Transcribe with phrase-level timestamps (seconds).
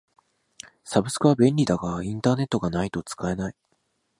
[0.83, 3.55] サブスクは便利だがインターネットがないと使えない。